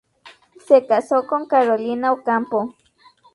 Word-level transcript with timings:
Se 0.65 0.87
casó 0.87 1.27
con 1.27 1.45
Carolina 1.45 2.11
Ocampo. 2.11 2.75